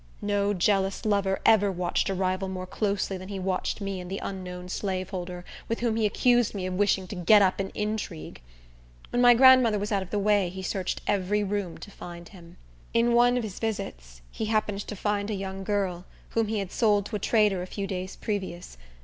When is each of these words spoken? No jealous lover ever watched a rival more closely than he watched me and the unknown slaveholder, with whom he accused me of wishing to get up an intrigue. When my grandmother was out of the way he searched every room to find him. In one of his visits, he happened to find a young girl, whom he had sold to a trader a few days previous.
No 0.23 0.51
jealous 0.55 1.05
lover 1.05 1.39
ever 1.45 1.71
watched 1.71 2.09
a 2.09 2.15
rival 2.15 2.47
more 2.47 2.65
closely 2.65 3.19
than 3.19 3.27
he 3.29 3.37
watched 3.37 3.79
me 3.81 3.99
and 4.01 4.09
the 4.09 4.17
unknown 4.17 4.67
slaveholder, 4.67 5.45
with 5.69 5.81
whom 5.81 5.95
he 5.95 6.07
accused 6.07 6.55
me 6.55 6.65
of 6.65 6.73
wishing 6.73 7.05
to 7.09 7.15
get 7.15 7.43
up 7.43 7.59
an 7.59 7.69
intrigue. 7.75 8.41
When 9.11 9.21
my 9.21 9.35
grandmother 9.35 9.77
was 9.77 9.91
out 9.91 10.01
of 10.01 10.09
the 10.09 10.17
way 10.17 10.49
he 10.49 10.63
searched 10.63 11.01
every 11.05 11.43
room 11.43 11.77
to 11.77 11.91
find 11.91 12.29
him. 12.29 12.57
In 12.95 13.13
one 13.13 13.37
of 13.37 13.43
his 13.43 13.59
visits, 13.59 14.23
he 14.31 14.45
happened 14.45 14.79
to 14.87 14.95
find 14.95 15.29
a 15.29 15.35
young 15.35 15.63
girl, 15.63 16.05
whom 16.29 16.47
he 16.47 16.57
had 16.57 16.71
sold 16.71 17.05
to 17.05 17.15
a 17.17 17.19
trader 17.19 17.61
a 17.61 17.67
few 17.67 17.85
days 17.85 18.15
previous. 18.15 18.79